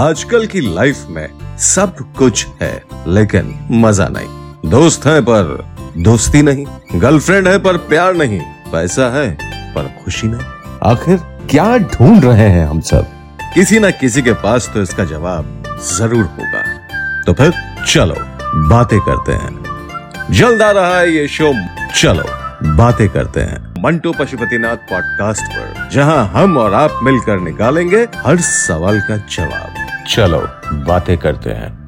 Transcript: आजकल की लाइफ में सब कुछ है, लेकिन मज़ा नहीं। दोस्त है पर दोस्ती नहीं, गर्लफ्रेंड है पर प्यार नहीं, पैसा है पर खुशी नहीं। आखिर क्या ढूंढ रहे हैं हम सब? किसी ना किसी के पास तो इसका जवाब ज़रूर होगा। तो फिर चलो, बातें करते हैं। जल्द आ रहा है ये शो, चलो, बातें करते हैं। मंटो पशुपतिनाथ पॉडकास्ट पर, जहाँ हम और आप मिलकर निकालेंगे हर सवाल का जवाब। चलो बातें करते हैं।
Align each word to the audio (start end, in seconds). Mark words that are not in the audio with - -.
आजकल 0.00 0.46
की 0.46 0.60
लाइफ 0.74 1.06
में 1.08 1.28
सब 1.58 1.96
कुछ 2.18 2.46
है, 2.62 2.84
लेकिन 3.08 3.54
मज़ा 3.70 4.08
नहीं। 4.08 4.70
दोस्त 4.70 5.06
है 5.06 5.20
पर 5.20 5.74
दोस्ती 5.98 6.42
नहीं, 6.42 6.64
गर्लफ्रेंड 6.94 7.48
है 7.48 7.58
पर 7.58 7.76
प्यार 7.76 8.14
नहीं, 8.14 8.40
पैसा 8.72 9.08
है 9.14 9.30
पर 9.74 9.88
खुशी 10.04 10.26
नहीं। 10.26 10.46
आखिर 10.84 11.16
क्या 11.50 11.76
ढूंढ 11.78 12.24
रहे 12.24 12.48
हैं 12.48 12.66
हम 12.66 12.80
सब? 12.80 13.06
किसी 13.54 13.78
ना 13.78 13.90
किसी 13.90 14.22
के 14.22 14.32
पास 14.32 14.70
तो 14.74 14.82
इसका 14.82 15.04
जवाब 15.04 15.62
ज़रूर 15.82 16.24
होगा। 16.24 16.62
तो 17.26 17.32
फिर 17.32 17.52
चलो, 17.88 18.14
बातें 18.68 19.00
करते 19.00 19.32
हैं। 19.32 20.32
जल्द 20.32 20.62
आ 20.62 20.70
रहा 20.70 20.98
है 20.98 21.12
ये 21.12 21.28
शो, 21.28 21.52
चलो, 21.96 22.24
बातें 22.76 23.08
करते 23.08 23.40
हैं। 23.40 23.82
मंटो 23.84 24.12
पशुपतिनाथ 24.12 24.76
पॉडकास्ट 24.90 25.42
पर, 25.42 25.88
जहाँ 25.92 26.26
हम 26.26 26.56
और 26.56 26.74
आप 26.74 27.00
मिलकर 27.02 27.40
निकालेंगे 27.40 28.08
हर 28.26 28.40
सवाल 28.40 29.00
का 29.00 29.16
जवाब। 29.16 29.81
चलो 30.08 30.38
बातें 30.84 31.18
करते 31.18 31.50
हैं। 31.50 31.81